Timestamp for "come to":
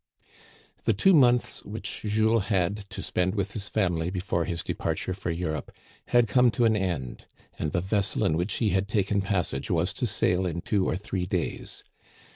6.27-6.65